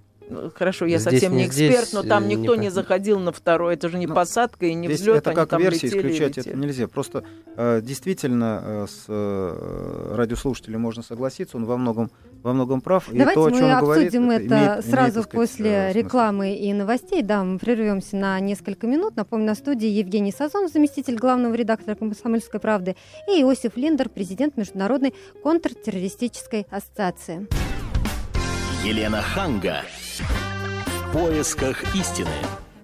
[0.55, 3.75] хорошо, я здесь совсем не эксперт, но там никто не, не заходил на второй.
[3.75, 5.27] Это же не ну, посадка и не взлет.
[5.27, 6.49] Это как версия, исключать летели.
[6.51, 6.89] это нельзя.
[6.89, 7.25] Просто
[7.57, 12.11] э, действительно э, с э, радиослушателем можно согласиться, он во многом
[12.43, 13.09] во многом прав.
[13.09, 15.93] Давайте и то, о чем мы обсудим говорит, это имеет, сразу имеет, сказать, после э,
[15.93, 17.23] рекламы и новостей.
[17.23, 19.17] Да, мы прервемся на несколько минут.
[19.17, 22.97] Напомню, на студии Евгений Сазон, заместитель главного редактора «Комсомольской правды»,
[23.29, 27.49] и Иосиф Линдер, президент Международной контртеррористической ассоциации.
[28.85, 29.83] Елена Ханга.
[31.09, 32.29] В поисках истины.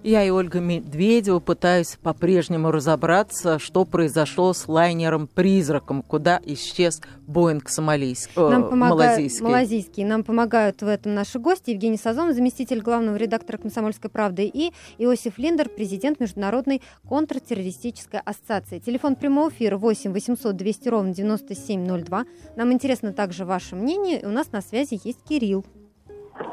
[0.01, 8.33] Я и Ольга Медведева пытаюсь по-прежнему разобраться, что произошло с лайнером-призраком, куда исчез Боинг сомалийский,
[8.35, 9.43] э, Нам помогают, малазийский.
[9.43, 10.03] малазийский.
[10.03, 11.71] Нам помогают в этом наши гости.
[11.71, 18.79] Евгений Сазон, заместитель главного редактора «Комсомольской правды», и Иосиф Линдер, президент Международной контртеррористической ассоциации.
[18.79, 22.25] Телефон прямого эфира 8 800 200 ровно 9702.
[22.55, 24.21] Нам интересно также ваше мнение.
[24.23, 25.65] У нас на связи есть Кирилл.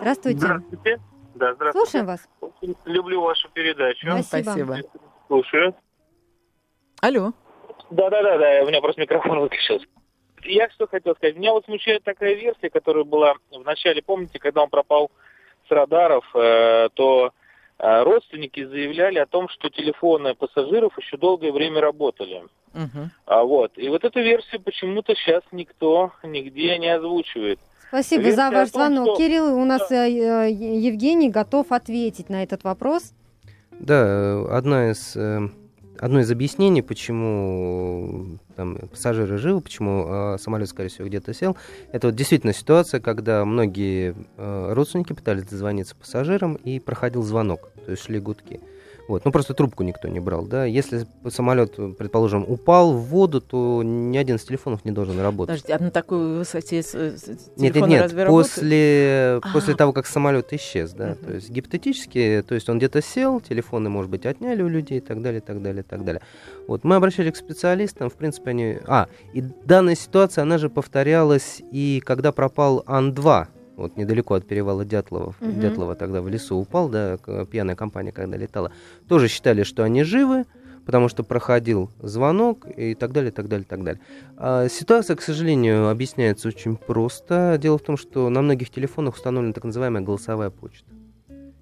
[0.00, 0.38] Здравствуйте.
[0.38, 1.00] Здравствуйте.
[1.42, 1.90] Да, здравствуйте.
[1.90, 2.28] Слушаем вас.
[2.40, 4.06] Очень люблю вашу передачу.
[4.22, 4.50] Спасибо.
[4.50, 4.78] Спасибо.
[5.26, 5.74] Слушаю.
[7.00, 7.32] Алло.
[7.90, 9.84] Да-да-да, да, у меня просто микрофон выключился.
[10.44, 11.34] Я что хотел сказать.
[11.34, 15.10] Меня вот смущает такая версия, которая была в начале, помните, когда он пропал
[15.66, 17.32] с радаров, э, то
[17.80, 22.44] э, родственники заявляли о том, что телефоны пассажиров еще долгое время работали.
[22.72, 23.10] Угу.
[23.26, 23.72] А, вот.
[23.78, 27.58] И вот эту версию почему-то сейчас никто нигде не озвучивает.
[27.92, 29.08] Спасибо Версия за ваш том, звонок.
[29.08, 29.16] Что...
[29.18, 30.08] Кирилл, у нас да.
[30.08, 33.12] Э, Евгений готов ответить на этот вопрос.
[33.78, 35.50] Да, одна из, э,
[35.98, 41.54] одно из объяснений, почему там, пассажиры живы, почему э, самолет, скорее всего, где-то сел,
[41.92, 48.04] это вот действительно ситуация, когда многие родственники пытались дозвониться пассажирам, и проходил звонок, то есть
[48.04, 48.60] шли гудки.
[49.08, 49.24] Вот.
[49.24, 50.64] Ну, просто трубку никто не брал, да.
[50.64, 55.62] Если самолет, предположим, упал в воду, то ни один из телефонов не должен работать.
[55.62, 56.82] Подождите, а на такой высоте
[57.56, 58.02] нет, нет, нет.
[58.02, 59.52] разве после, а.
[59.52, 61.10] после того, как самолет исчез, да.
[61.10, 61.26] Uh-huh.
[61.26, 65.00] То есть гипотетически, то есть он где-то сел, телефоны, может быть, отняли у людей и
[65.00, 66.22] так далее, и так далее, и так далее.
[66.68, 66.84] Вот.
[66.84, 68.78] Мы обращались к специалистам, в принципе, они...
[68.86, 74.84] А, и данная ситуация, она же повторялась и когда пропал Ан-2, вот недалеко от перевала
[74.84, 75.60] Дятлова, угу.
[75.60, 77.18] Дятлова тогда в лесу упал, да,
[77.50, 78.72] пьяная компания, когда летала,
[79.08, 80.44] тоже считали, что они живы,
[80.84, 84.00] потому что проходил звонок и так далее, так далее, так далее.
[84.36, 87.58] А ситуация, к сожалению, объясняется очень просто.
[87.60, 90.90] Дело в том, что на многих телефонах установлена так называемая голосовая почта.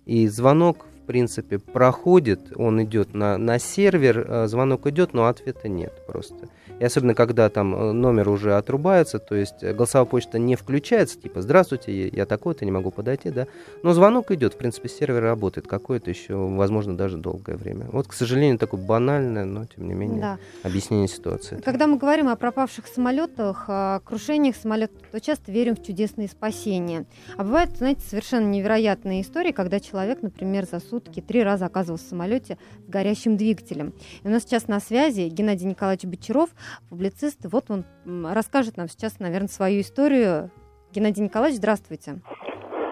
[0.07, 5.93] И звонок, принципе, проходит, он идет на, на сервер, а звонок идет, но ответа нет
[6.07, 6.49] просто.
[6.79, 11.21] И особенно, когда там э, номер уже отрубается, то есть э, голосовая почта не включается,
[11.21, 13.49] типа «Здравствуйте, я такой-то, не могу подойти», да.
[13.83, 17.87] Но звонок идет, в принципе, сервер работает какое-то еще, возможно, даже долгое время.
[17.93, 20.39] Вот, к сожалению, такое банальное, но, тем не менее, да.
[20.63, 21.61] объяснение ситуации.
[21.63, 27.05] Когда мы говорим о пропавших самолетах, о крушениях самолетов, то часто верим в чудесные спасения.
[27.37, 32.09] А бывают, знаете, совершенно невероятные истории, когда человек, например, за сутки три раза оказывался в
[32.09, 33.93] самолете с горящим двигателем.
[34.23, 36.51] И у нас сейчас на связи Геннадий Николаевич Бочаров,
[36.89, 37.41] публицист.
[37.45, 37.85] Вот он
[38.27, 40.51] расскажет нам сейчас, наверное, свою историю.
[40.93, 42.21] Геннадий Николаевич, здравствуйте.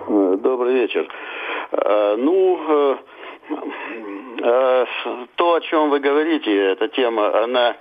[0.08, 1.08] Э, добрый вечер.
[1.72, 2.96] Э, ну, э,
[5.34, 7.76] то, о чем вы говорите, эта тема, она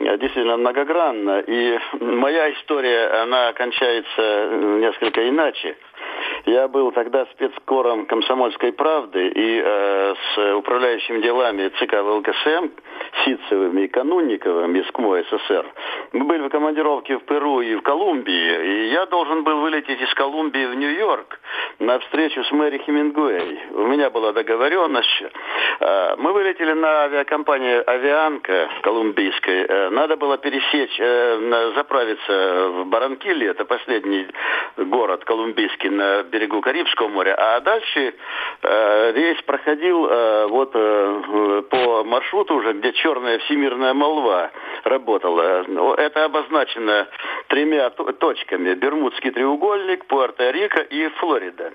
[0.00, 1.40] действительно многогранна.
[1.40, 4.48] И моя история, она кончается
[4.80, 5.76] несколько иначе.
[6.48, 12.68] Я был тогда спецкором комсомольской правды и э, с управляющими делами ЦК ВЛКСМ
[13.24, 15.66] Ситцевым и Канунниковым из КМО СССР.
[16.12, 20.12] Мы были в командировке в Перу и в Колумбии, и я должен был вылететь из
[20.14, 21.40] Колумбии в Нью-Йорк
[21.78, 23.60] на встречу с Мэри Хемингуэй.
[23.72, 25.24] У меня была договоренность.
[25.80, 29.66] Э, мы вылетели на авиакомпании «Авианка» колумбийской.
[29.68, 34.26] Э, надо было пересечь, э, заправиться в Баранкилле, это последний
[34.76, 38.14] город колумбийский на берегу Карибского моря, а дальше
[38.62, 39.98] э, рейс проходил
[40.48, 44.50] вот по маршруту уже, где черная всемирная молва
[44.84, 45.64] работала.
[45.96, 47.08] Это обозначено
[47.48, 48.74] тремя точками.
[48.74, 51.72] Бермудский треугольник, Пуэрто-Рико и Флорида.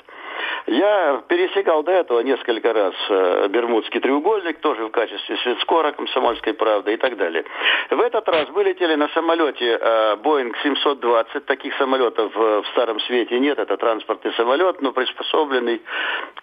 [0.65, 6.93] Я пересекал до этого несколько раз э, Бермудский треугольник, тоже в качестве спецкора, комсомольской правды
[6.93, 7.43] и так далее.
[7.89, 11.45] В этот раз вылетели на самолете э, Boeing 720.
[11.45, 13.59] Таких самолетов э, в Старом Свете нет.
[13.59, 15.81] Это транспортный самолет, но приспособленный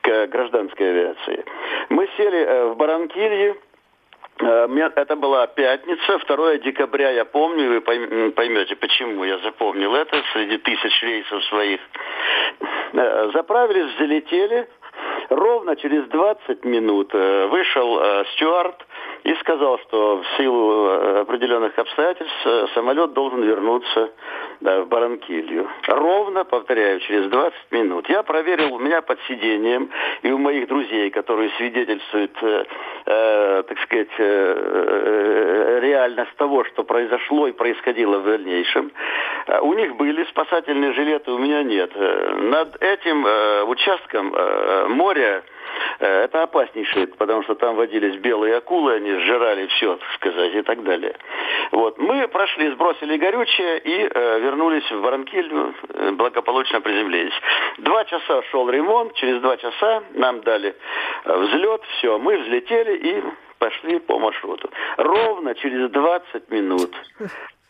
[0.02, 1.44] к гражданской авиации.
[1.88, 3.56] Мы сели в Баранкилье,
[4.40, 7.80] это была пятница, 2 декабря, я помню, вы
[8.30, 11.80] поймете, почему я запомнил это, среди тысяч рейсов своих.
[12.92, 14.68] Э, заправились, залетели,
[15.30, 18.86] ровно через 20 минут э, вышел э, стюард
[19.24, 24.10] и сказал, что в силу определенных обстоятельств самолет должен вернуться
[24.60, 25.68] да, в Баранкилью.
[25.86, 28.08] Ровно, повторяю, через 20 минут.
[28.08, 29.90] Я проверил у меня под сиденьем
[30.22, 32.64] и у моих друзей, которые свидетельствуют, э,
[33.06, 38.92] э, так сказать, э, э, реальность того, что произошло и происходило в дальнейшем.
[39.46, 41.92] Э, у них были спасательные жилеты, у меня нет.
[41.94, 45.42] Над этим э, участком э, моря
[45.98, 50.62] Э, это опаснейшее, потому что там водились белые акулы, они сжирали все, так сказать, и
[50.62, 51.14] так далее.
[51.72, 51.98] Вот.
[51.98, 57.34] Мы прошли, сбросили горючее и э, вернулись в Баранкиль, э, благополучно приземлились.
[57.78, 60.74] Два часа шел ремонт, через два часа нам дали
[61.24, 63.24] э, взлет, все, мы взлетели и
[63.58, 64.70] пошли по маршруту.
[64.96, 66.94] Ровно через 20 минут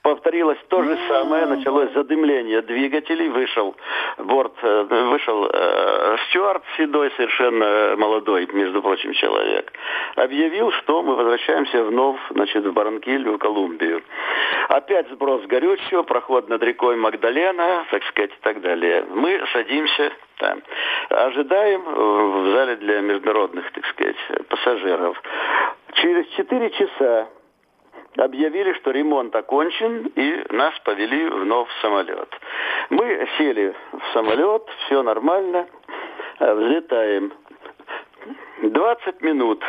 [0.03, 3.76] повторилось то же самое, началось задымление двигателей, вышел
[4.18, 9.72] борт, э, вышел э, стюард седой, совершенно молодой, между прочим, человек,
[10.16, 14.03] объявил, что мы возвращаемся вновь, значит, в Баранкиль, в Колумбию.
[14.68, 19.05] Опять сброс горючего, проход над рекой Магдалена, так сказать, и так далее.
[19.11, 20.62] Мы садимся там,
[21.11, 24.16] ожидаем в зале для международных, так сказать,
[24.48, 25.20] пассажиров.
[25.94, 27.28] Через четыре часа
[28.16, 32.28] объявили, что ремонт окончен, и нас повели вновь в самолет.
[32.90, 35.66] Мы сели в самолет, все нормально,
[36.38, 37.32] взлетаем.
[38.62, 39.64] 20 минут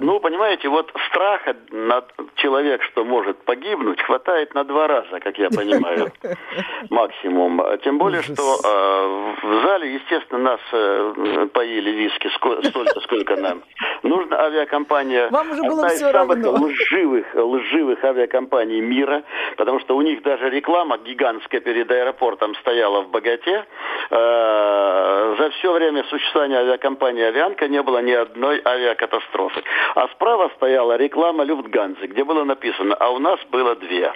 [0.00, 5.50] ну, понимаете, вот страха над человек, что может погибнуть, хватает на два раза, как я
[5.50, 6.12] понимаю,
[6.90, 7.60] максимум.
[7.82, 12.28] Тем более, что э, в зале, естественно, нас э, поили виски
[12.68, 13.62] столько, сколько нам.
[14.02, 16.66] Нужна авиакомпания, Вам уже было из самых равно.
[16.66, 19.22] лживых, лживых авиакомпаний мира,
[19.56, 23.64] потому что у них даже реклама гигантская перед аэропортом стояла в богате.
[24.10, 29.55] Э, за все время существования авиакомпании «Авианка» не было ни одной авиакатастрофы.
[29.94, 34.12] А справа стояла реклама Люфтганзы, где было написано, а у нас было две.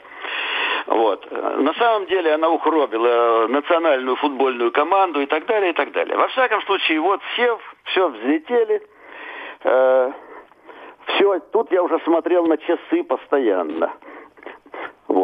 [0.86, 1.30] Вот.
[1.30, 6.16] На самом деле она ухробила национальную футбольную команду и так далее, и так далее.
[6.16, 8.82] Во всяком случае, вот сев, все взлетели.
[9.64, 10.12] Э,
[11.06, 13.92] все, тут я уже смотрел на часы постоянно.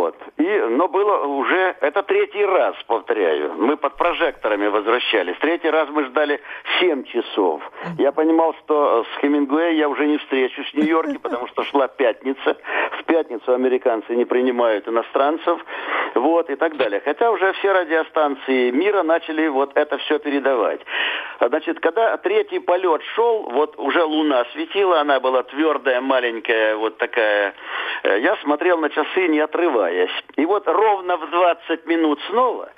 [0.06, 0.14] Вот.
[0.36, 5.36] И, но было уже, это третий раз, повторяю, мы под прожекторами возвращались.
[5.38, 6.40] Третий раз мы ждали
[6.78, 7.60] 7 часов.
[7.98, 12.56] Я понимал, что с Хемингуэй я уже не встречусь в Нью-Йорке, потому что шла пятница.
[13.00, 15.58] В пятницу американцы не принимают иностранцев,
[16.14, 17.02] вот, и так далее.
[17.04, 20.80] Хотя уже все радиостанции мира начали вот это все передавать.
[21.40, 27.54] Значит, когда третий полет шел, вот уже луна светила, она была твердая, маленькая, вот такая.
[28.04, 30.24] Э, я смотрел на часы, не отрываясь отрываясь.
[30.36, 32.70] И вот ровно в 20 минут снова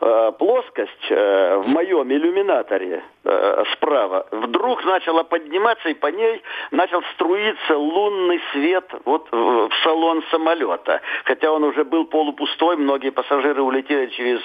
[0.00, 7.02] э, плоскость э, в моем иллюминаторе э, справа вдруг начала подниматься, и по ней начал
[7.14, 11.00] струиться лунный свет вот в салон самолета.
[11.24, 14.40] Хотя он уже был полупустой, многие пассажиры улетели через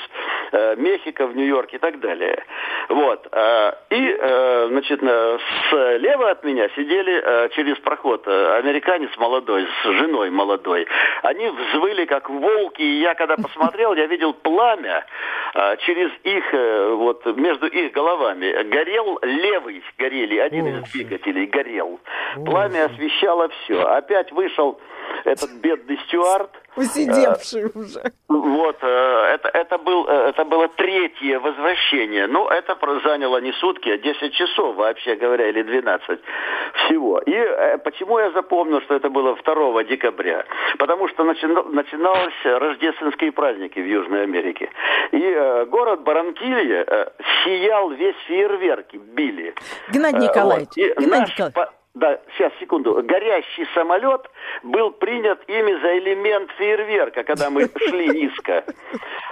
[0.51, 2.43] э, Мехико в Нью-Йорк и так далее.
[2.89, 3.27] Вот.
[3.31, 9.85] Э, и, э, значит, слева от меня сидели э, через проход э, американец молодой с
[9.85, 10.87] женой молодой.
[11.23, 15.05] Они взвыли как волки, и я когда посмотрел, я видел пламя
[15.77, 18.63] через их, э, вот между их головами.
[18.63, 21.99] Горел левый, горели, один из двигателей горел.
[22.45, 23.81] Пламя освещало все.
[23.81, 24.79] Опять вышел
[25.25, 26.51] этот бедный стюард.
[26.75, 28.01] Посидевший э, уже.
[28.29, 32.27] Вот, э, это, это, был, э, это было третье возвращение.
[32.27, 36.19] Ну, это заняло не сутки, а 10 часов, вообще говоря, или 12
[36.85, 37.19] всего.
[37.19, 40.45] И почему я запомнил, что это было 2 декабря?
[40.77, 44.69] Потому что начинал, начинались рождественские праздники в Южной Америке.
[45.11, 47.11] И город Баранкилья
[47.43, 49.53] сиял весь фейерверки, били.
[49.91, 50.77] Геннадий Николаевич, вот.
[50.77, 51.80] И Геннадий наш, Николаевич.
[51.93, 53.03] Да, сейчас, секунду.
[53.03, 54.29] Горящий самолет
[54.63, 58.63] был принят ими за элемент фейерверка, когда мы шли низко.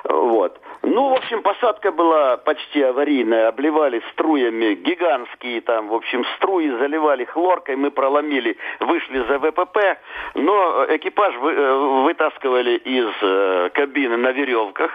[0.03, 0.59] Вот.
[0.99, 3.47] Ну, в общем, посадка была почти аварийная.
[3.47, 7.77] Обливали струями гигантские там, в общем, струи заливали хлоркой.
[7.77, 9.97] Мы проломили, вышли за ВПП.
[10.35, 14.91] Но экипаж вы, э, вытаскивали из э, кабины на веревках.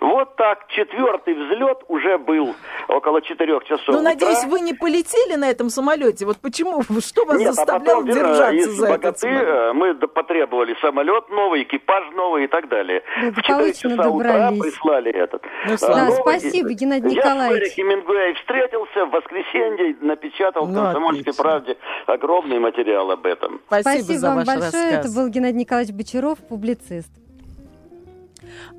[0.00, 0.68] Вот так.
[0.68, 2.54] Четвертый взлет уже был
[2.88, 3.94] около четырех часов.
[3.94, 6.26] Ну, надеюсь, вы не полетели на этом самолете.
[6.26, 6.82] Вот почему?
[7.00, 9.48] Что вас Нет, заставляло а потом, держаться из за богаты, этот самолет?
[9.48, 13.02] э, мы потребовали самолет новый, экипаж новый и так далее.
[13.32, 14.58] В 4 часа добрались.
[14.58, 15.45] утра прислали этот.
[15.66, 16.20] Ну, Да, новый.
[16.20, 17.72] спасибо, Геннадий Я с Николаевич.
[17.74, 21.42] Хемингуэй встретился в воскресенье, напечатал в Ну, «Комсомольской отлично.
[21.42, 21.76] правде»
[22.06, 23.60] огромный материал об этом.
[23.66, 24.64] Спасибо, Спасибо за вам ваш большое.
[24.70, 25.06] рассказ.
[25.06, 27.10] Это был Геннадий Николаевич Бочаров, публицист.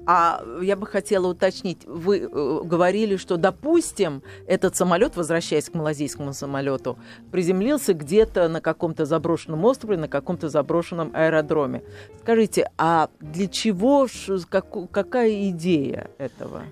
[0.05, 6.33] А я бы хотела уточнить, вы э, говорили, что, допустим, этот самолет, возвращаясь к малазийскому
[6.33, 6.97] самолету,
[7.31, 11.83] приземлился где-то на каком-то заброшенном острове, на каком-то заброшенном аэродроме.
[12.21, 14.07] Скажите, а для чего,
[14.49, 16.63] как- какая идея этого?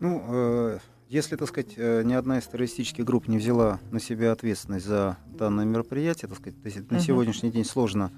[0.00, 0.78] Ну, э,
[1.08, 5.16] если, так сказать, э, ни одна из террористических групп не взяла на себя ответственность за
[5.26, 6.54] данное мероприятие, так сказать,
[6.90, 8.10] на сегодняшний день сложно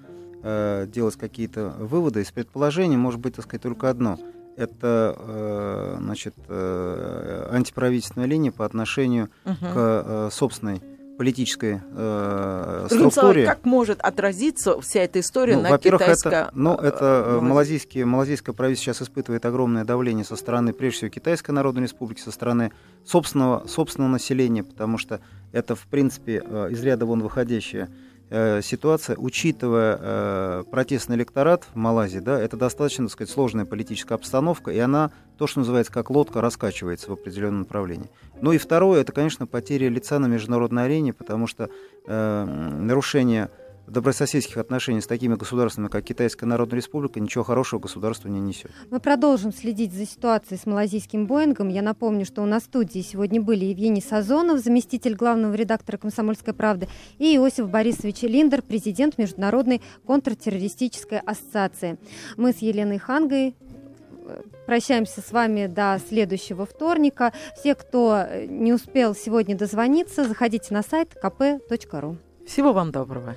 [0.42, 2.22] э, делать какие-то выводы.
[2.22, 4.18] Из предположений может быть, так сказать, только одно.
[4.56, 9.56] это значит, антиправительственная линия по отношению угу.
[9.72, 10.82] к собственной
[11.16, 13.46] политической э, структуре.
[13.46, 16.28] как может отразиться вся эта история ну, на китайско...
[16.28, 21.52] Это, ну, это малазийские, малазийское правительство сейчас испытывает огромное давление со стороны, прежде всего, Китайской
[21.52, 22.72] Народной Республики, со стороны
[23.04, 25.20] собственного, собственного населения, потому что
[25.52, 26.38] это, в принципе,
[26.70, 27.88] из ряда вон выходящее
[28.34, 34.14] Э, ситуация, учитывая э, протестный электорат в Малайзии, да, это достаточно, так сказать, сложная политическая
[34.14, 38.08] обстановка, и она, то, что называется, как лодка, раскачивается в определенном направлении.
[38.40, 41.68] Ну и второе, это, конечно, потеря лица на международной арене, потому что
[42.06, 42.44] э,
[42.80, 43.50] нарушение
[43.86, 48.70] добрососедских отношений с такими государствами, как Китайская Народная Республика, ничего хорошего государству не несет.
[48.90, 51.68] Мы продолжим следить за ситуацией с малазийским Боингом.
[51.68, 56.54] Я напомню, что у нас в студии сегодня были Евгений Сазонов, заместитель главного редактора «Комсомольской
[56.54, 61.98] правды», и Иосиф Борисович Линдер, президент Международной контртеррористической ассоциации.
[62.36, 63.54] Мы с Еленой Хангой
[64.26, 67.32] э, прощаемся с вами до следующего вторника.
[67.58, 72.16] Все, кто не успел сегодня дозвониться, заходите на сайт kp.ru.
[72.46, 73.36] Всего вам доброго.